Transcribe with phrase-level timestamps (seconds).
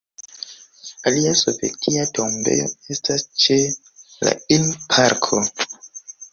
[1.09, 2.67] Alia sovetia tombejo
[2.97, 3.61] estas ĉe
[4.27, 5.47] la Ilm-parko.